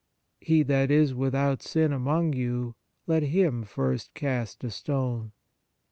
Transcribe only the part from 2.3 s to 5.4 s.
you, let him first cast a stone."